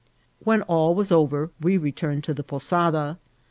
[0.39, 3.19] When all was over we returned to the posada.